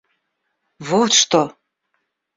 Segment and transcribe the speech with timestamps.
[0.89, 1.41] Вот что!